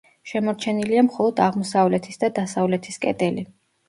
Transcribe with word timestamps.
შემორჩენილია 0.29 1.03
მხოლოდ 1.07 1.41
აღმოსავლეთის 1.47 2.17
და 2.23 2.31
დასავლეთის 2.39 2.99
კედელი. 3.05 3.45